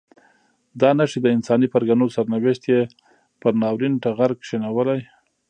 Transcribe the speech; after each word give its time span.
دا 0.81 0.89
نښې 0.97 1.19
د 1.23 1.27
انساني 1.35 1.67
پرګنو 1.73 2.13
سرنوشت 2.15 2.63
یې 2.71 2.81
پر 3.41 3.53
ناورین 3.61 3.93
ټغر 4.03 4.31
کښېنولی. 4.41 5.01